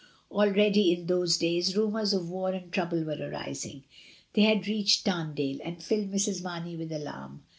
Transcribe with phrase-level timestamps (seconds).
[0.31, 3.83] Already in those days rumours of war and trouble were arising;
[4.33, 6.41] they had reached Tamdale, and filled Mrs.
[6.43, 7.43] Mamey with alarm.